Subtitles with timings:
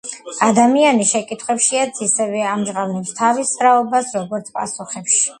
[0.45, 5.23] ადამიანი შეკითხვებშიაც ისევე ამჟღავნებს თავის რაობას, როგორც პასუხებში.